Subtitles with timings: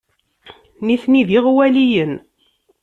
[0.85, 2.13] Nitni d iɣwaliyen.